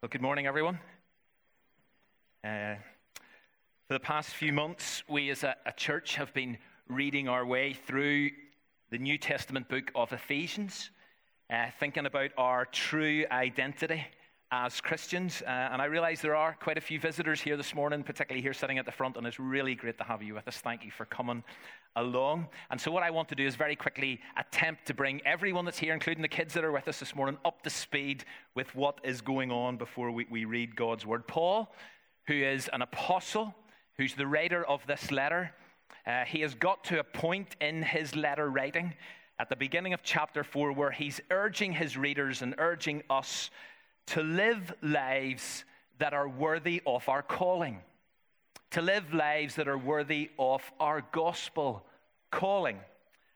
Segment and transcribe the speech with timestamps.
[0.00, 0.78] Well, good morning, everyone.
[2.44, 2.76] Uh,
[3.88, 7.72] for the past few months, we as a, a, church have been reading our way
[7.72, 8.30] through
[8.90, 10.90] the New Testament book of Ephesians,
[11.52, 14.06] uh, thinking about our true identity
[14.52, 15.42] as Christians.
[15.44, 18.54] Uh, and I realize there are quite a few visitors here this morning, particularly here
[18.54, 20.58] sitting at the front, and it's really great to have you with us.
[20.58, 21.42] Thank you for coming
[21.98, 22.48] along.
[22.70, 25.78] And so, what I want to do is very quickly attempt to bring everyone that's
[25.78, 29.00] here, including the kids that are with us this morning, up to speed with what
[29.04, 31.26] is going on before we, we read God's word.
[31.26, 31.72] Paul,
[32.26, 33.54] who is an apostle,
[33.96, 35.52] who's the writer of this letter,
[36.06, 38.94] uh, he has got to a point in his letter writing
[39.38, 43.50] at the beginning of chapter 4 where he's urging his readers and urging us
[44.06, 45.64] to live lives
[45.98, 47.80] that are worthy of our calling
[48.70, 51.82] to live lives that are worthy of our gospel
[52.30, 52.78] calling.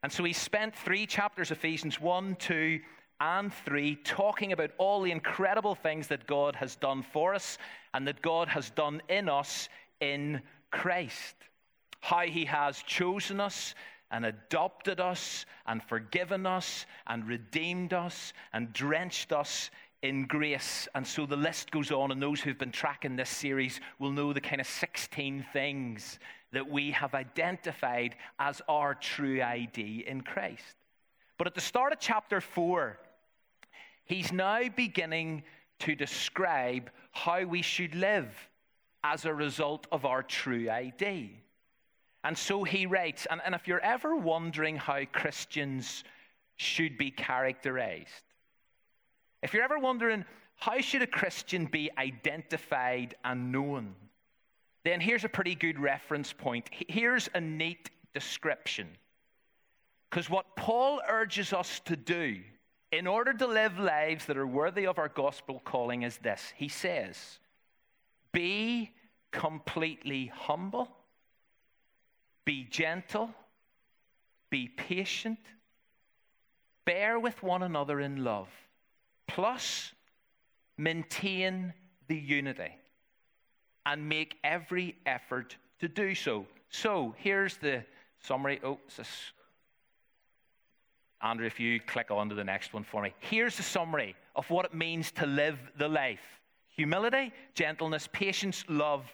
[0.02, 2.80] And so he spent three chapters, Ephesians 1, 2,
[3.20, 7.56] and 3, talking about all the incredible things that God has done for us
[7.94, 9.68] and that God has done in us
[10.00, 11.36] in Christ.
[12.00, 13.76] How he has chosen us
[14.10, 19.70] and adopted us and forgiven us and redeemed us and drenched us
[20.02, 20.88] in grace.
[20.94, 24.32] And so the list goes on, and those who've been tracking this series will know
[24.32, 26.18] the kind of 16 things
[26.52, 30.76] that we have identified as our true ID in Christ.
[31.38, 32.98] But at the start of chapter 4,
[34.04, 35.44] he's now beginning
[35.80, 38.32] to describe how we should live
[39.04, 41.32] as a result of our true ID.
[42.24, 46.04] And so he writes, and, and if you're ever wondering how Christians
[46.56, 48.22] should be characterized,
[49.42, 50.24] if you're ever wondering,
[50.56, 53.94] how should a Christian be identified and known?
[54.84, 56.68] Then here's a pretty good reference point.
[56.70, 58.88] Here's a neat description.
[60.10, 62.40] Because what Paul urges us to do
[62.92, 66.68] in order to live lives that are worthy of our gospel calling is this He
[66.68, 67.38] says,
[68.30, 68.90] Be
[69.30, 70.88] completely humble,
[72.44, 73.30] be gentle,
[74.50, 75.38] be patient,
[76.84, 78.48] bear with one another in love
[79.26, 79.92] plus
[80.76, 81.72] maintain
[82.08, 82.76] the unity
[83.86, 86.46] and make every effort to do so.
[86.70, 87.84] So here's the
[88.20, 88.60] summary.
[88.62, 88.78] Oh,
[91.22, 93.14] Andrew, if you click on to the next one for me.
[93.20, 99.04] Here's the summary of what it means to live the life humility, gentleness, patience, love,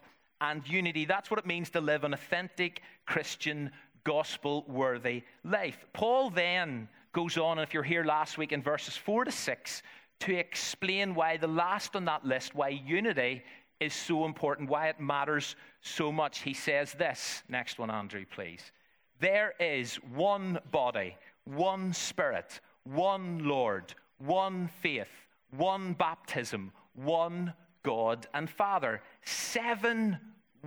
[0.40, 1.04] and unity.
[1.04, 3.72] That's what it means to live an authentic Christian,
[4.04, 5.84] gospel worthy life.
[5.92, 9.82] Paul then goes on, and if you're here last week in verses 4 to 6,
[10.21, 13.43] to explain why the last on that list, why unity
[13.81, 16.41] is so important, why it matters so much.
[16.41, 17.43] He says this.
[17.49, 18.73] Next one, Andrew, please.
[19.21, 25.09] There is one body, one spirit, one Lord, one faith,
[25.56, 27.53] one baptism, one
[27.83, 29.00] God and Father.
[29.25, 30.19] Seven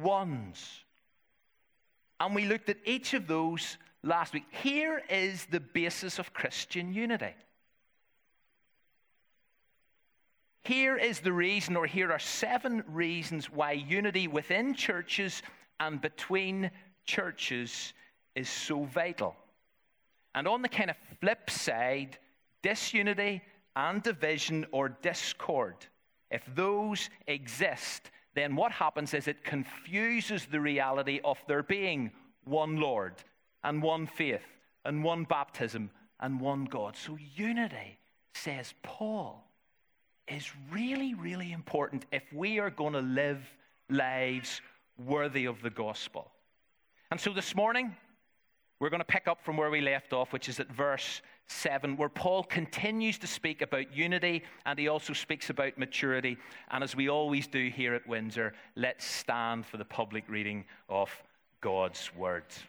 [0.02, 0.84] ones.
[2.20, 4.46] And we looked at each of those last week.
[4.50, 7.34] Here is the basis of Christian unity.
[10.64, 15.42] Here is the reason, or here are seven reasons why unity within churches
[15.80, 16.70] and between
[17.04, 17.94] churches
[18.36, 19.36] is so vital.
[20.36, 22.18] And on the kind of flip side,
[22.62, 23.42] disunity
[23.76, 25.76] and division or discord,
[26.30, 32.12] if those exist, then what happens is it confuses the reality of there being
[32.46, 33.16] one Lord
[33.64, 34.46] and one faith
[34.86, 35.90] and one baptism
[36.20, 36.96] and one God.
[36.96, 37.98] So unity,
[38.34, 39.51] says Paul,
[40.31, 43.42] is really, really important if we are going to live
[43.90, 44.62] lives
[44.97, 46.31] worthy of the gospel.
[47.12, 47.96] And so this morning,
[48.80, 51.97] we're going to pick up from where we left off, which is at verse 7,
[51.97, 56.38] where Paul continues to speak about unity and he also speaks about maturity.
[56.72, 61.12] And as we always do here at Windsor, let's stand for the public reading of
[61.59, 62.59] God's words.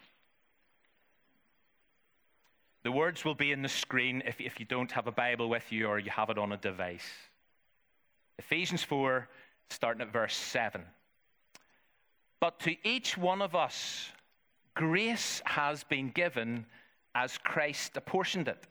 [2.82, 5.70] The words will be in the screen if, if you don't have a Bible with
[5.70, 7.08] you or you have it on a device.
[8.38, 9.28] Ephesians 4,
[9.70, 10.82] starting at verse 7.
[12.40, 14.10] But to each one of us,
[14.74, 16.66] grace has been given
[17.14, 18.66] as Christ apportioned it.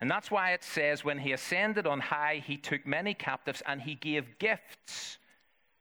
[0.00, 3.80] And that's why it says, when he ascended on high, he took many captives and
[3.80, 5.18] he gave gifts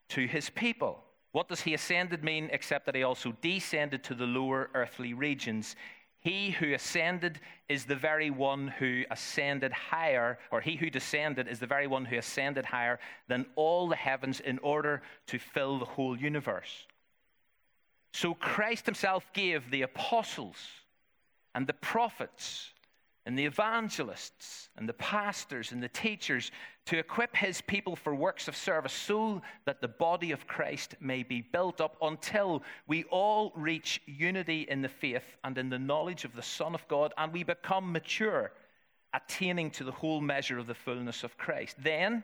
[0.09, 1.03] to his people.
[1.31, 5.75] What does he ascended mean except that he also descended to the lower earthly regions?
[6.27, 7.39] He who ascended
[7.69, 12.03] is the very one who ascended higher, or he who descended is the very one
[12.03, 16.85] who ascended higher than all the heavens in order to fill the whole universe.
[18.11, 20.57] So Christ himself gave the apostles
[21.55, 22.73] and the prophets
[23.27, 26.49] and the evangelists and the pastors and the teachers
[26.85, 31.23] to equip his people for works of service so that the body of Christ may
[31.23, 36.23] be built up until we all reach unity in the faith and in the knowledge
[36.23, 38.53] of the Son of God and we become mature,
[39.13, 41.75] attaining to the whole measure of the fullness of Christ.
[41.83, 42.23] Then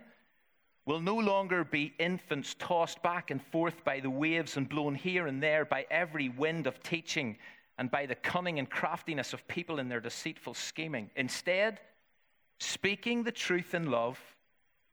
[0.85, 5.27] we'll no longer be infants tossed back and forth by the waves and blown here
[5.27, 7.37] and there by every wind of teaching
[7.77, 11.09] and by the cunning and craftiness of people in their deceitful scheming.
[11.15, 11.79] Instead,
[12.59, 14.19] speaking the truth in love,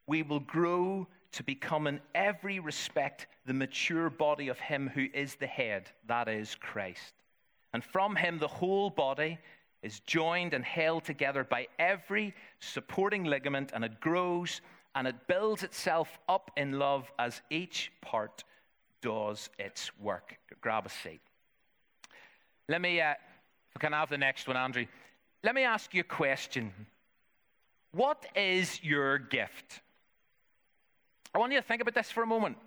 [0.06, 5.36] we will grow to become in every respect the mature body of Him who is
[5.36, 7.14] the head, that is Christ.
[7.72, 9.38] And from Him, the whole body
[9.82, 14.60] is joined and held together by every supporting ligament, and it grows
[14.94, 18.42] and it builds itself up in love as each part
[19.02, 20.36] does its work.
[20.60, 21.20] Grab a seat.
[22.70, 24.86] Let me, uh, if I can have the next one, Andrew.
[25.42, 26.72] Let me ask you a question.
[27.90, 29.80] What is your gift?
[31.34, 32.58] I want you to think about this for a moment.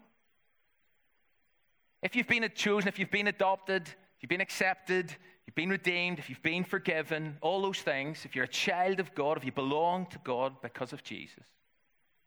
[2.01, 5.15] If you've been chosen, if you've been adopted, if you've been accepted,
[5.47, 9.15] you've been redeemed, if you've been forgiven, all those things, if you're a child of
[9.15, 11.45] God, if you belong to God because of Jesus,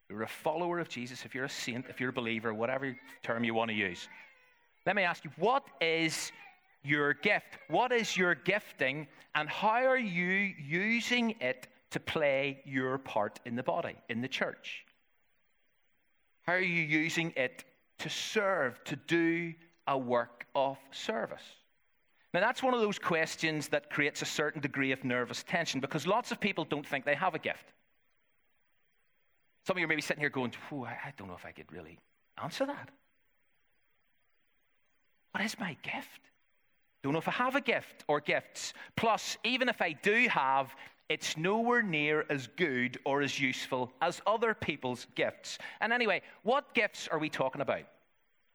[0.09, 3.43] you're a follower of Jesus, if you're a saint, if you're a believer, whatever term
[3.43, 4.09] you want to use.
[4.87, 6.31] Let me ask you, what is
[6.87, 7.57] your gift.
[7.67, 13.55] What is your gifting, and how are you using it to play your part in
[13.55, 14.85] the body, in the church?
[16.43, 17.65] How are you using it
[17.99, 19.53] to serve, to do
[19.87, 21.43] a work of service?
[22.33, 26.05] Now, that's one of those questions that creates a certain degree of nervous tension because
[26.05, 27.73] lots of people don't think they have a gift.
[29.65, 31.99] Some of you are maybe sitting here going, I don't know if I could really
[32.41, 32.89] answer that.
[35.31, 36.21] What is my gift?
[37.07, 38.73] Don't know if I have a gift or gifts.
[38.97, 40.75] Plus, even if I do have,
[41.07, 45.57] it's nowhere near as good or as useful as other people's gifts.
[45.79, 47.83] And anyway, what gifts are we talking about?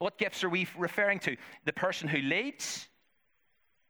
[0.01, 1.35] What gifts are we referring to?
[1.65, 2.89] The person who leads,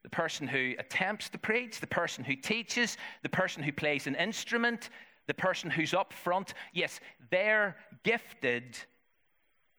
[0.04, 4.14] the person who attempts to preach, the person who teaches, the person who plays an
[4.14, 4.90] instrument,
[5.26, 6.54] the person who's up front.
[6.72, 7.00] Yes,
[7.32, 7.74] they're
[8.04, 8.78] gifted.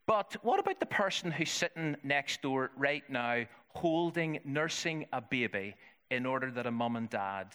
[0.05, 5.75] But what about the person who's sitting next door right now holding, nursing a baby
[6.09, 7.47] in order that a mum and dad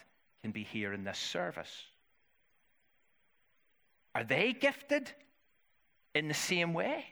[0.42, 1.84] can be here in this service?
[4.14, 5.10] Are they gifted
[6.14, 7.04] in the same way?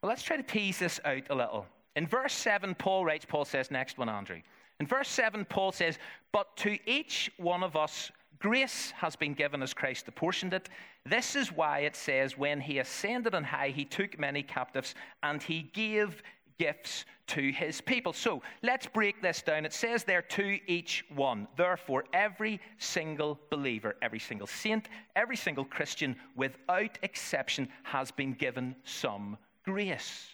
[0.00, 1.66] Well, let's try to tease this out a little.
[1.94, 4.40] In verse 7, Paul writes, Paul says, next one, Andrew.
[4.80, 5.98] In verse 7, Paul says,
[6.32, 10.68] But to each one of us grace has been given as Christ apportioned it.
[11.06, 15.40] This is why it says, When he ascended on high, he took many captives and
[15.40, 16.22] he gave
[16.58, 18.12] gifts to his people.
[18.12, 19.64] So let's break this down.
[19.64, 21.48] It says there to each one.
[21.56, 28.76] Therefore, every single believer, every single saint, every single Christian, without exception, has been given
[28.84, 30.28] some grace.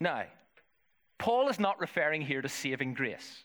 [0.00, 0.24] Now,
[1.18, 3.44] Paul is not referring here to saving grace.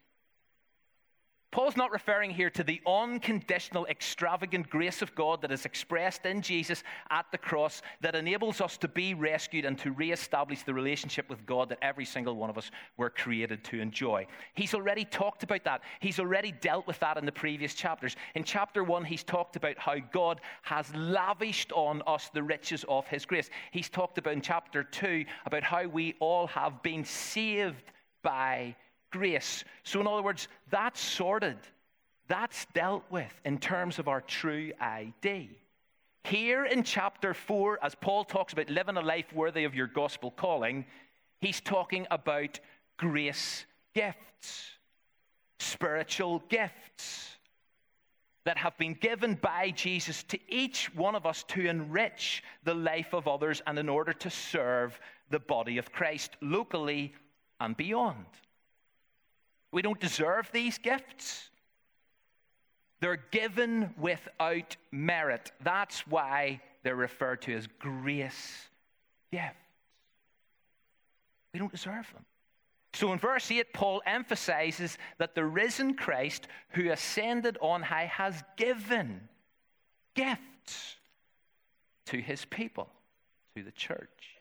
[1.49, 6.41] Paul's not referring here to the unconditional, extravagant grace of God that is expressed in
[6.41, 11.29] Jesus at the cross that enables us to be rescued and to reestablish the relationship
[11.29, 14.27] with God that every single one of us were created to enjoy.
[14.55, 15.81] He's already talked about that.
[16.01, 18.17] He's already dealt with that in the previous chapters.
[18.35, 23.07] In chapter one, he's talked about how God has lavished on us the riches of
[23.07, 23.49] his grace.
[23.71, 28.75] He's talked about in chapter two about how we all have been saved by
[29.11, 29.64] grace.
[29.83, 31.57] So, in other words, that's sorted.
[32.28, 35.49] That's dealt with in terms of our true ID.
[36.23, 40.31] Here in chapter 4, as Paul talks about living a life worthy of your gospel
[40.31, 40.85] calling,
[41.40, 42.59] he's talking about
[42.97, 44.71] grace gifts,
[45.59, 47.37] spiritual gifts
[48.44, 53.14] that have been given by Jesus to each one of us to enrich the life
[53.14, 54.99] of others and in order to serve
[55.30, 57.14] the body of Christ locally
[57.59, 58.26] and beyond.
[59.78, 61.52] We don't deserve these gifts.
[63.00, 65.52] They're given without merit.
[65.62, 68.69] That's why they're referred to as grace
[69.31, 69.54] gifts.
[71.54, 72.26] We don't deserve them.
[72.94, 78.44] So in verse 8, Paul emphasizes that the risen Christ who ascended on high has
[78.56, 79.30] given
[80.16, 80.96] gifts
[82.07, 82.90] to his people,
[83.56, 84.36] to the church.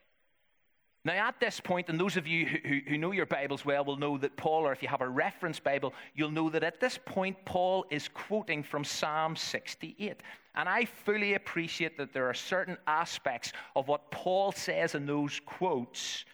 [1.06, 3.96] Now, at this point, and those of you who, who, know your Bibles well will
[3.96, 6.98] know that Paul, or if you have a reference Bible, you'll know that at this
[6.98, 10.20] point, Paul is quoting from Psalm 68.
[10.56, 15.40] And I fully appreciate that there are certain aspects of what Paul says in those
[15.46, 16.24] quotes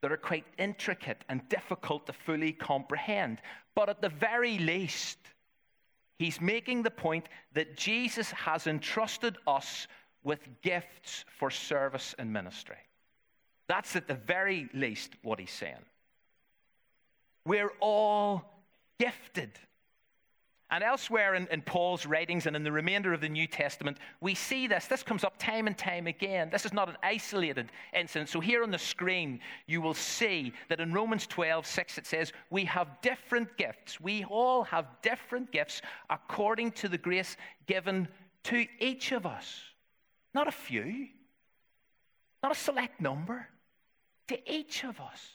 [0.00, 3.42] that are quite intricate and difficult to fully comprehend.
[3.74, 5.18] But at the very least,
[6.16, 9.86] he's making the point that Jesus has entrusted us
[10.24, 12.78] with gifts for service and ministry.
[13.70, 15.84] That's at the very least what he's saying.
[17.44, 18.42] We're all
[18.98, 19.52] gifted.
[20.72, 24.34] And elsewhere in, in, Paul's writings and in the remainder of the New Testament, we
[24.34, 24.86] see this.
[24.88, 26.50] This comes up time and time again.
[26.50, 28.28] This is not an isolated incident.
[28.28, 32.32] So, here on the screen, you will see that in Romans 12, 6, it says,
[32.50, 34.00] We have different gifts.
[34.00, 37.36] We all have different gifts according to the grace
[37.68, 38.08] given
[38.44, 39.60] to each of us.
[40.34, 41.06] Not a few,
[42.42, 43.46] not a select number,
[44.30, 45.28] to each of us.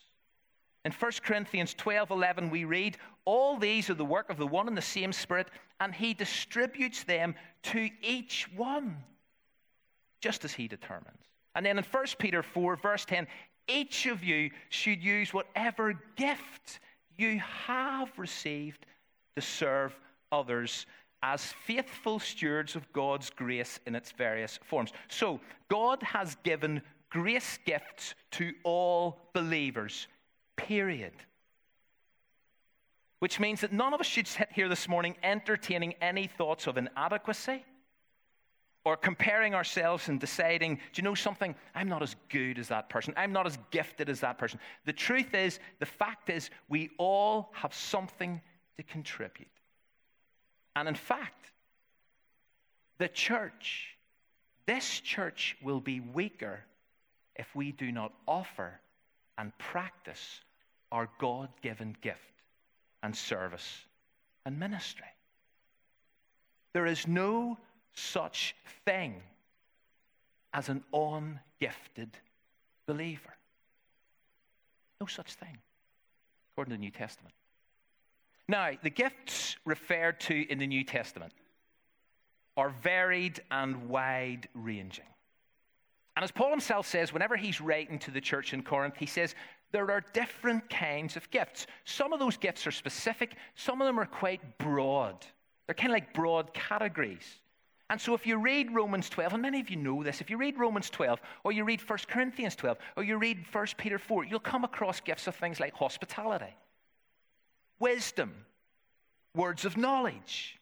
[0.86, 4.70] In 1 Corinthians 12 11, we read, All these are the work of the one
[4.70, 5.50] and the same Spirit,
[5.82, 8.96] and He distributes them to each one,
[10.22, 11.26] just as He determines.
[11.56, 13.28] And then in 1 Peter 4, verse 10,
[13.68, 16.80] each of you should use whatever gift
[17.18, 18.86] you have received
[19.36, 19.94] to serve
[20.32, 20.86] others
[21.22, 24.94] as faithful stewards of God's grace in its various forms.
[25.10, 26.82] So, God has given
[27.16, 30.08] grace gifts to all believers
[30.58, 31.14] period.
[33.20, 36.76] Which means that none of us should sit here this morning entertaining any thoughts of
[36.76, 37.64] inadequacy
[38.84, 41.56] or comparing ourselves and deciding, do you know something?
[41.74, 43.14] I'm not as good as that person.
[43.16, 44.60] I'm not as gifted as that person.
[44.84, 48.42] The truth is, the fact is, we all have something
[48.76, 49.48] to contribute.
[50.76, 51.54] And in fact,
[52.98, 53.96] the church,
[54.66, 56.66] this church will be weaker
[57.36, 58.80] if we do not offer
[59.38, 60.42] and practice
[60.92, 62.20] our God given gift
[63.04, 63.86] and service
[64.46, 65.06] and ministry.
[66.74, 67.58] There is no
[67.94, 69.22] such thing
[70.54, 72.10] as an ungifted
[72.86, 73.34] believer.
[75.02, 75.58] No such thing,
[76.52, 77.34] according to the New Testament.
[78.48, 81.34] Now, the gifts referred to in the New Testament
[82.56, 85.06] are varied and wide ranging.
[86.16, 89.36] And as Paul himself says, whenever he's writing to the church in Corinth, he says,
[89.72, 91.68] there are different kinds of gifts.
[91.84, 95.26] Some of those gifts are specific, some of them are quite broad.
[95.66, 97.42] They're kind of like broad categories.
[97.90, 100.38] And so if you read Romans 12, and many of you know this, if you
[100.38, 104.26] read Romans 12, or you read 1 Corinthians 12, or you read 1 Peter 4,
[104.26, 106.56] you'll come across gifts of things like hospitality,
[107.80, 108.34] wisdom,
[109.36, 110.60] words of knowledge,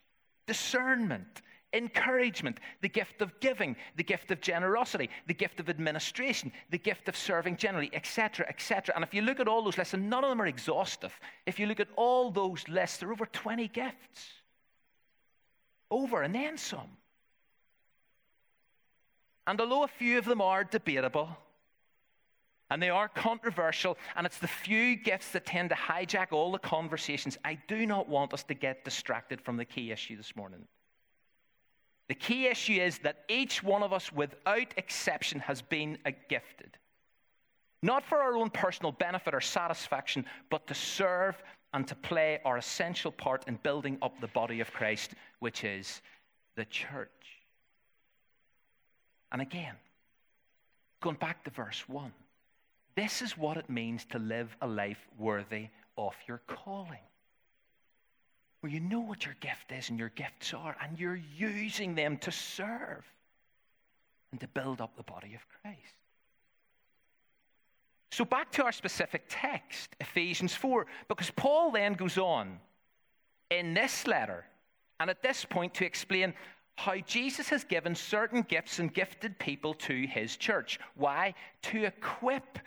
[0.47, 1.41] discernment,
[1.73, 7.09] encouragement, the gift of giving, the gift of generosity, the gift of administration, the gift
[7.09, 8.93] of serving generally, etc., etc.
[8.95, 11.59] And if you look at all those lists, and none of them are exhaustive, if
[11.59, 14.31] you look at all those lists, there are over 20 gifts.
[15.91, 16.89] Over and then some.
[19.45, 21.29] And although a few of them are debatable,
[22.69, 26.57] and they are controversial, and it's the few gifts that tend to hijack all the
[26.57, 27.37] conversations.
[27.45, 30.65] I do not want us to get distracted from the key issue this morning.
[32.07, 35.97] The key issue is that each one of us, without exception, has been
[36.29, 36.77] gifted.
[37.81, 41.41] Not for our own personal benefit or satisfaction, but to serve
[41.73, 46.01] and to play our essential part in building up the body of Christ, which is
[46.55, 47.09] the church.
[49.31, 49.75] And again,
[51.01, 52.13] going back to verse 1,
[52.95, 56.99] this is what it means to live a life worthy of your calling
[58.63, 62.15] where you know what your gift is and your gifts are, and you're using them
[62.15, 63.03] to serve
[64.31, 65.95] and to build up the body of Christ.
[68.09, 72.57] So, back to our specific text, Ephesians 4, because Paul then goes on
[73.49, 74.45] in this letter
[75.01, 76.33] and at this point to explain
[76.77, 80.79] how Jesus has given certain gifts and gifted people to his church.
[80.95, 81.33] Why?
[81.63, 82.59] To equip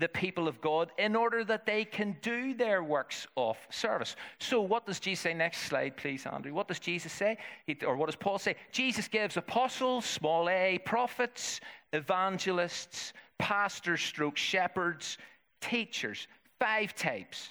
[0.00, 4.16] the people of God in order that they can do their works of service.
[4.38, 5.34] So, what does Jesus say?
[5.34, 6.52] Next slide, please, Andrew.
[6.52, 7.36] What does Jesus say?
[7.66, 8.56] He, or what does Paul say?
[8.72, 11.60] Jesus gives apostles, small a, prophets,
[11.92, 15.18] evangelists, pastors, stroke shepherds,
[15.60, 16.26] teachers.
[16.58, 17.48] Five types,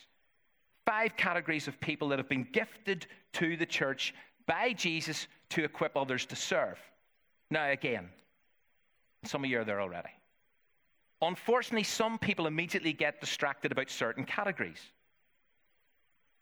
[0.85, 4.13] five categories of people that have been gifted to the church
[4.45, 6.79] by Jesus to equip others to serve.
[7.49, 8.09] Now, again,
[9.23, 10.09] some of you are there already.
[11.21, 14.79] Unfortunately, some people immediately get distracted about certain categories.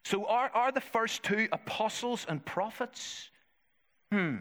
[0.06, 3.30] So, are, are the first two apostles and prophets?
[4.12, 4.38] Hmm.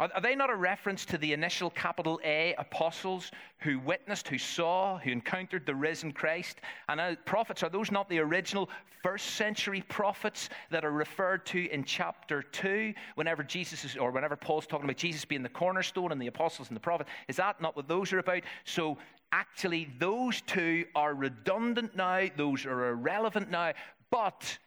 [0.00, 4.38] Are, are they not a reference to the initial capital A apostles who witnessed, who
[4.38, 6.60] saw, who encountered the risen Christ?
[6.88, 8.68] And uh, prophets, are those not the original
[9.02, 14.36] first century prophets that are referred to in chapter 2 whenever Jesus is, or whenever
[14.36, 17.10] Paul's talking about Jesus being the cornerstone and the apostles and the prophets?
[17.28, 18.42] Is that not what those are about?
[18.64, 18.98] So
[19.32, 23.72] actually, those two are redundant now, those are irrelevant now,
[24.10, 24.58] but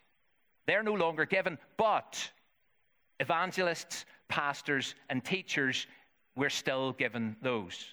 [0.65, 1.57] they're no longer given.
[1.77, 2.31] But
[3.19, 5.87] Evangelists, pastors, and teachers,
[6.35, 7.85] we're still given those.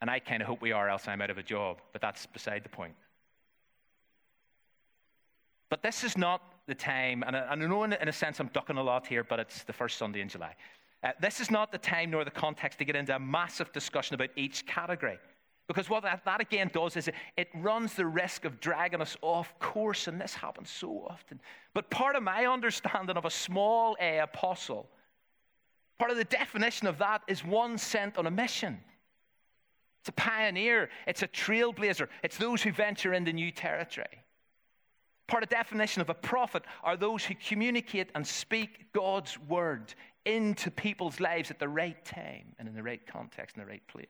[0.00, 2.26] And I kind of hope we are, else I'm out of a job, but that's
[2.26, 2.94] beside the point.
[5.68, 8.82] But this is not the time, and I, know in, a sense I'm ducking a
[8.82, 10.54] lot here, but it's the first Sunday in July.
[11.02, 14.14] Uh, this is not the time nor the context to get into a massive discussion
[14.14, 15.18] about each category.
[15.66, 19.16] Because what that, that again does is it, it, runs the risk of dragging us
[19.22, 21.40] off course, and this happens so often.
[21.74, 24.88] But part of my understanding of a small A apostle,
[25.96, 28.80] part of the definition of that is one sent on a mission.
[30.00, 34.24] It's a pioneer, it's a trailblazer, it's those who venture into new territory.
[35.28, 39.94] Part of the definition of a prophet are those who communicate and speak God's word
[40.24, 43.86] into people's lives at the right time and in the right context and the right
[43.88, 44.06] place.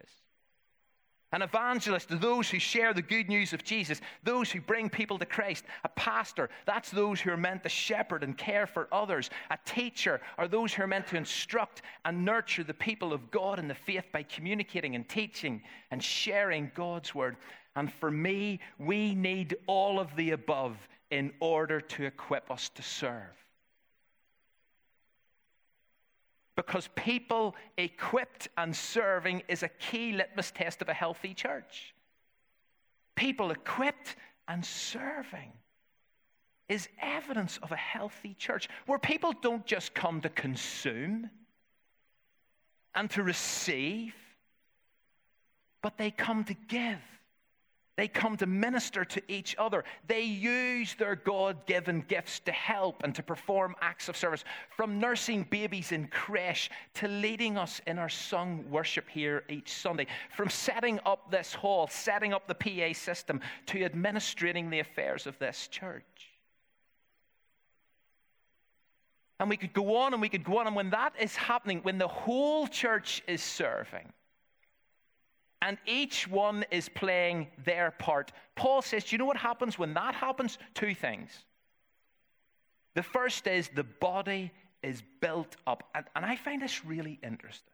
[1.33, 5.27] An evangelist those who share the good news of Jesus, those who bring people to
[5.27, 5.65] Christ.
[5.85, 9.31] A pastor, that's those who are meant to shepherd and care for others.
[9.51, 13.61] A teacher are those who are meant to instruct and nurture the people of God
[13.61, 15.63] in the faith by communicating and teaching
[15.93, 17.37] and sharing God's word.
[17.77, 20.77] And for me, we need all of the above
[21.13, 23.40] in order to equip us to serve.
[26.67, 31.95] Because people equipped and serving is a key litmus test of a healthy church.
[33.15, 34.15] People equipped
[34.47, 35.53] and serving
[36.69, 41.31] is evidence of a healthy church where people don't just come to consume
[42.95, 44.13] and to receive,
[45.81, 47.01] but they come to give
[48.01, 49.85] they come to minister to each other.
[50.07, 54.43] They use their God given gifts to help and to perform acts of service,
[54.75, 60.07] from nursing babies in creche to leading us in our sung worship here each Sunday,
[60.35, 65.39] from setting up this hall, setting up the PA system, to administrating the affairs of
[65.39, 66.31] this church.
[69.39, 70.67] And we could go on and we could go on.
[70.67, 74.11] And when that is happening, when the whole church is serving,
[75.63, 78.33] and each one is playing their part.
[78.55, 80.59] Paul says, Do you know what happens when that happens?
[80.75, 81.31] Two things.
[82.95, 85.89] The first is the body is built up.
[85.95, 87.73] And, and I find this really interesting.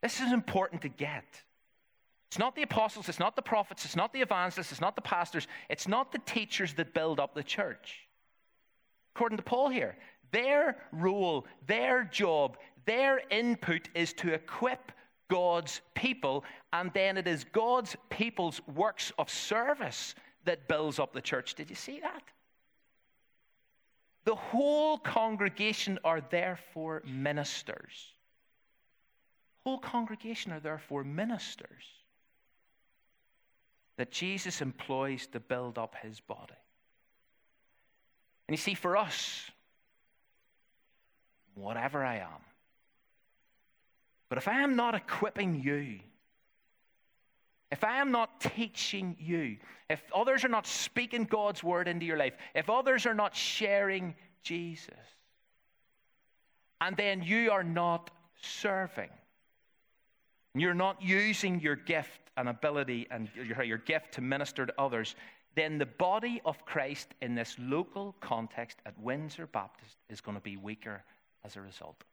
[0.00, 1.24] This is important to get.
[2.28, 5.02] It's not the apostles, it's not the prophets, it's not the evangelists, it's not the
[5.02, 8.06] pastors, it's not the teachers that build up the church.
[9.14, 9.96] According to Paul here,
[10.30, 14.92] their role, their job their input is to equip
[15.28, 21.20] God's people, and then it is God's people's works of service that builds up the
[21.20, 21.54] church.
[21.54, 22.22] Did you see that?
[24.24, 28.12] The whole congregation are therefore ministers.
[29.64, 31.84] Whole congregation are therefore ministers
[33.96, 36.54] that Jesus employs to build up his body.
[38.46, 39.50] And you see, for us,
[41.54, 42.40] whatever I am,
[44.28, 46.00] but if I am not equipping you,
[47.70, 49.56] if I am not teaching you,
[49.90, 54.14] if others are not speaking God's word into your life, if others are not sharing
[54.42, 54.94] Jesus,
[56.80, 58.10] and then you are not
[58.40, 59.10] serving,
[60.54, 65.14] you're not using your gift and ability and your, your gift to minister to others,
[65.54, 70.42] then the body of Christ in this local context at Windsor Baptist is going to
[70.42, 71.02] be weaker
[71.44, 72.04] as a result.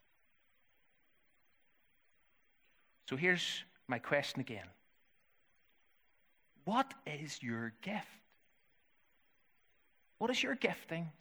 [3.10, 4.68] So here's my question again
[6.66, 8.08] What is your gift?
[10.18, 11.12] What is your gifting?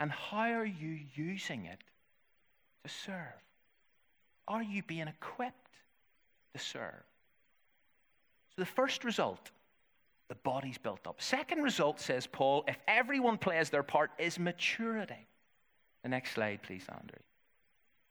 [0.00, 1.80] And how are you using it
[2.84, 3.42] to serve?
[4.46, 5.74] Are you being equipped
[6.54, 7.04] to serve?
[8.54, 9.50] So the first result,
[10.28, 11.20] the body's built up.
[11.20, 15.26] Second result, says Paul, if everyone plays their part, is maturity.
[16.02, 17.18] The next slide, please, Andrew.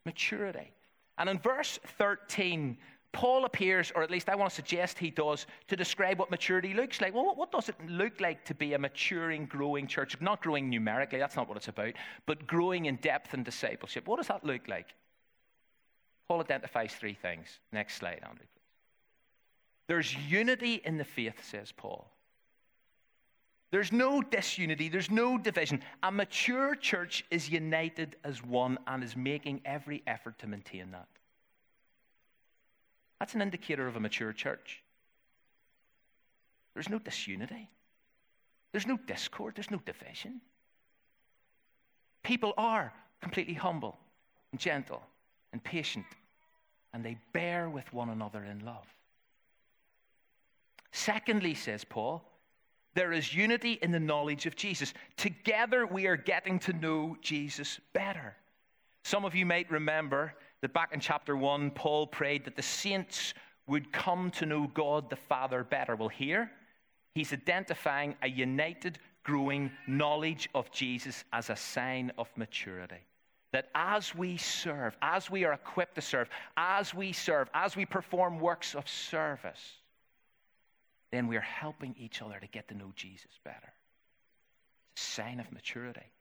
[0.06, 0.72] Maturity.
[1.18, 2.78] And in verse 13,
[3.12, 6.74] Paul appears, or at least I want to suggest he does, to describe what maturity
[6.74, 7.14] looks like.
[7.16, 10.16] Well, what does it look like to be a maturing, growing church?
[10.22, 11.94] Not growing numerically, that's not what it's about,
[12.26, 14.08] but growing in depth and discipleship.
[14.08, 14.94] What does that look like?
[16.28, 17.48] Paul identifies three things.
[17.72, 18.64] Next slide, Andrew, please.
[19.88, 22.08] There's unity in the faith, says Paul.
[23.70, 25.82] There's no disunity, there's no division.
[26.02, 31.08] A mature church is united as one and is making every effort to maintain that.
[33.20, 34.82] That's an indicator of a mature church.
[36.74, 37.70] There's no disunity,
[38.72, 40.42] there's no discord, there's no division.
[42.24, 43.98] People are completely humble
[44.52, 45.02] and gentle
[45.52, 46.06] and patient,
[46.94, 48.86] and they bear with one another in love.
[50.92, 52.24] Secondly, says Paul,
[52.98, 54.96] There is unity in the knowledge of Jesus.
[55.18, 58.36] Together, we are getting to know Jesus better.
[59.04, 63.36] Some of you might remember that back in chapter 1, Paul prayed that the saints
[63.68, 65.96] would come to know God the Father better.
[65.96, 66.50] Well, here,
[67.14, 73.06] he's identifying a united, growing knowledge of Jesus as a sign of maturity.
[73.52, 77.86] That as we serve, as we are equipped to serve, as we serve, as we
[77.86, 79.82] perform works of service,
[81.12, 83.74] then we are helping each other to get to know Jesus better.
[84.94, 86.12] It's a sign of maturity.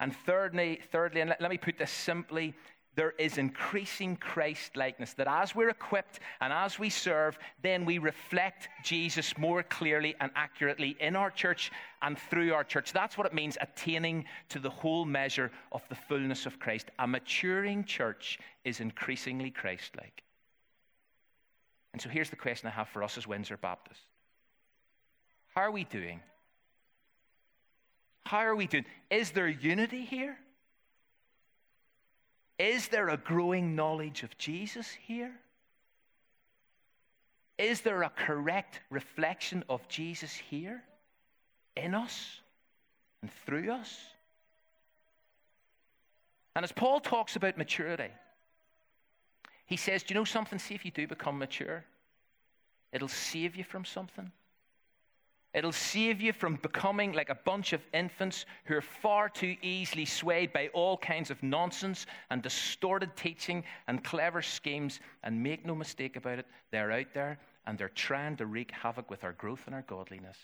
[0.00, 2.54] And thirdly, thirdly, and let, let me put this simply,
[2.94, 5.14] there is increasing Christ likeness.
[5.14, 10.30] That as we're equipped and as we serve, then we reflect Jesus more clearly and
[10.34, 11.70] accurately in our church
[12.02, 12.92] and through our church.
[12.92, 16.90] That's what it means attaining to the whole measure of the fullness of Christ.
[16.98, 20.22] A maturing church is increasingly Christ like.
[21.92, 24.00] And so here's the question I have for us as Windsor Baptist
[25.54, 26.20] How are we doing?
[28.24, 28.84] How are we doing?
[29.10, 30.38] Is there unity here?
[32.58, 35.32] Is there a growing knowledge of Jesus here?
[37.56, 40.82] Is there a correct reflection of Jesus here
[41.76, 42.40] in us
[43.22, 43.98] and through us?
[46.54, 48.10] And as Paul talks about maturity,
[49.68, 50.58] he says, Do you know something?
[50.58, 51.84] See if you do become mature,
[52.90, 54.32] it'll save you from something.
[55.54, 60.04] It'll save you from becoming like a bunch of infants who are far too easily
[60.04, 65.00] swayed by all kinds of nonsense and distorted teaching and clever schemes.
[65.22, 69.10] And make no mistake about it, they're out there and they're trying to wreak havoc
[69.10, 70.38] with our growth and our godliness.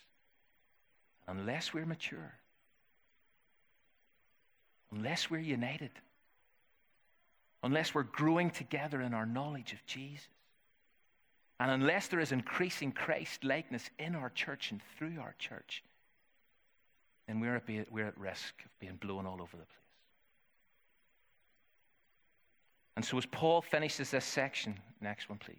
[1.26, 2.34] Unless we're mature,
[4.90, 5.90] unless we're united,
[7.64, 10.29] unless we're growing together in our knowledge of Jesus,
[11.59, 15.83] and unless there is increasing Christ likeness in our church and through our church,
[17.27, 19.68] then we're at, we're at risk of being blown all over the place.
[22.96, 25.57] And so, as Paul finishes this section, next one, please.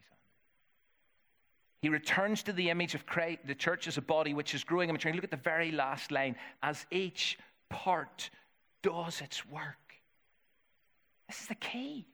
[1.82, 4.90] He returns to the image of Christ, the church as a body which is growing
[4.90, 5.16] and maturing.
[5.16, 7.38] Look at the very last line as each
[7.70, 8.30] part
[8.82, 9.85] does its work.
[11.28, 12.06] This is the key.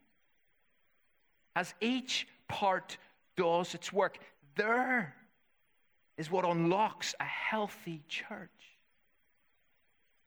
[1.55, 2.97] As each part
[3.35, 4.17] does its work.
[4.55, 5.15] There
[6.17, 8.49] is what unlocks a healthy church.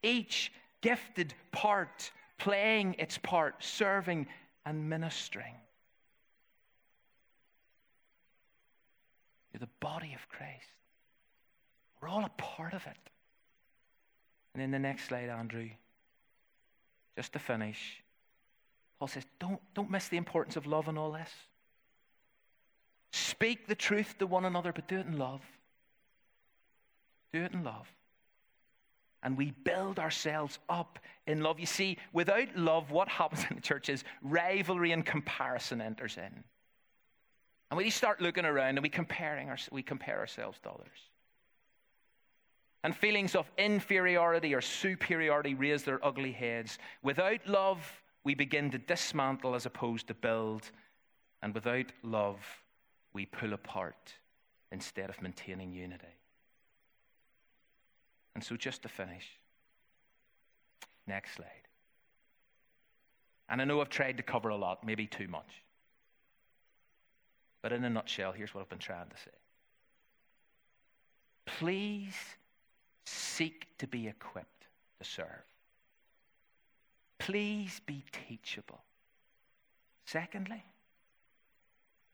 [0.02, 4.26] Each gifted part playing its part, serving
[4.66, 5.54] and ministering.
[9.52, 10.66] You're the body of Christ.
[12.00, 12.96] We're all a part of it.
[14.52, 15.68] And in the next slide, Andrew,
[17.16, 18.02] just to finish,
[19.04, 21.28] Paul says, don't, don't miss the importance of love in all this.
[23.12, 25.42] Speak the truth to one another, but do it in love.
[27.30, 27.86] Do it in love.
[29.22, 31.60] And we build ourselves up in love.
[31.60, 36.42] You see, without love, what happens in the church is rivalry and comparison enters in.
[37.70, 40.98] And we start looking around and we, comparing our, we compare ourselves to others.
[42.82, 46.78] And feelings of inferiority or superiority raise their ugly heads.
[47.02, 50.70] Without love, we begin to dismantle as opposed to build.
[51.42, 52.38] And without love,
[53.12, 54.14] we pull apart
[54.72, 56.06] instead of maintaining unity.
[58.34, 59.38] And so, just to finish,
[61.06, 61.48] next slide.
[63.48, 65.62] And I know I've tried to cover a lot, maybe too much.
[67.62, 69.30] But in a nutshell, here's what I've been trying to say.
[71.46, 72.16] Please
[73.04, 74.66] seek to be equipped
[74.98, 75.44] to serve.
[77.18, 78.82] Please be teachable.
[80.04, 80.62] Secondly,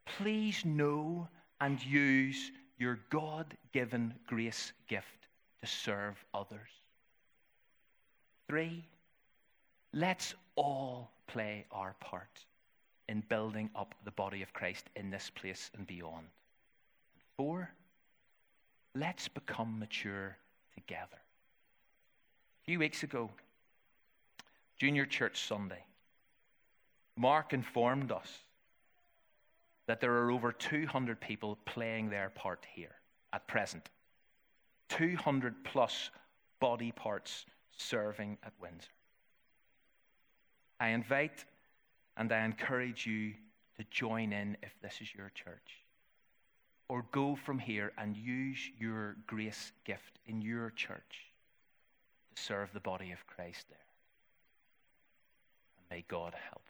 [0.04, 1.28] please know
[1.60, 5.06] and use your God given grace gift
[5.60, 6.70] to serve others.
[8.48, 8.84] Three,
[9.92, 12.44] let's all play our part
[13.08, 16.26] in building up the body of Christ in this place and beyond.
[17.36, 17.70] Four,
[18.94, 20.36] let's become mature
[20.74, 21.18] together.
[22.62, 23.30] A few weeks ago,
[24.80, 25.84] Junior Church Sunday,
[27.14, 28.38] Mark informed us
[29.86, 32.94] that there are over 200 people playing their part here
[33.30, 33.90] at present.
[34.88, 36.08] 200 plus
[36.60, 37.44] body parts
[37.76, 38.88] serving at Windsor.
[40.80, 41.44] I invite
[42.16, 43.34] and I encourage you
[43.76, 45.84] to join in if this is your church.
[46.88, 51.26] Or go from here and use your grace gift in your church
[52.34, 53.89] to serve the body of Christ there.
[55.90, 56.69] May God help.